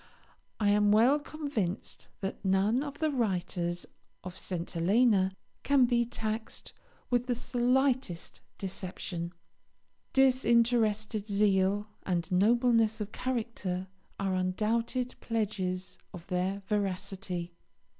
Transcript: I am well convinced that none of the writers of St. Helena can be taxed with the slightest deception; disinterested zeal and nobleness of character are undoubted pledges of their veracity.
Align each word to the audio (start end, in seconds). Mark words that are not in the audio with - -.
I 0.59 0.69
am 0.71 0.91
well 0.91 1.19
convinced 1.19 2.07
that 2.21 2.43
none 2.43 2.81
of 2.81 2.97
the 2.97 3.11
writers 3.11 3.85
of 4.23 4.35
St. 4.35 4.71
Helena 4.71 5.31
can 5.61 5.85
be 5.85 6.05
taxed 6.07 6.73
with 7.11 7.27
the 7.27 7.35
slightest 7.35 8.41
deception; 8.57 9.31
disinterested 10.11 11.27
zeal 11.27 11.85
and 12.01 12.31
nobleness 12.31 12.99
of 12.99 13.11
character 13.11 13.89
are 14.19 14.33
undoubted 14.33 15.13
pledges 15.21 15.99
of 16.15 16.25
their 16.25 16.63
veracity. 16.65 17.53